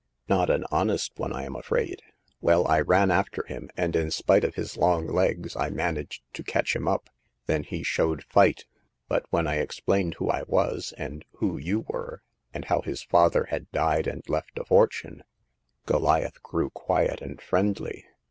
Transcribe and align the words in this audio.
Not 0.27 0.49
an 0.49 0.65
honest 0.71 1.11
one, 1.19 1.31
I 1.31 1.43
am 1.43 1.55
afraid. 1.55 2.01
Well, 2.41 2.67
I 2.67 2.79
ran 2.79 3.11
after 3.11 3.43
him, 3.45 3.69
and 3.77 3.95
in 3.95 4.09
spite 4.09 4.43
of 4.43 4.55
his 4.55 4.75
long 4.75 5.05
legs 5.05 5.55
I 5.55 5.69
managed 5.69 6.23
to 6.33 6.43
catch 6.43 6.75
him 6.75 6.87
up. 6.87 7.07
Then 7.45 7.61
he 7.61 7.83
showed 7.83 8.23
fight; 8.23 8.65
but 9.07 9.27
when 9.29 9.45
I 9.45 9.57
explained 9.57 10.15
who 10.15 10.27
I 10.31 10.41
was, 10.47 10.91
and 10.97 11.23
who 11.33 11.59
you 11.59 11.81
were, 11.87 12.23
and 12.51 12.65
how 12.65 12.81
his 12.81 13.03
father 13.03 13.43
had 13.51 13.69
died 13.69 14.07
and 14.07 14.27
left 14.27 14.57
a 14.57 14.65
fortune, 14.65 15.23
Goliath 15.85 16.41
grew 16.41 16.71
quiet 16.71 17.21
and 17.21 17.39
friendly. 17.39 18.03